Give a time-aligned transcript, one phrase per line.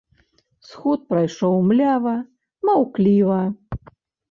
[0.69, 2.15] Сход прайшоў млява,
[2.73, 3.39] маўкліва.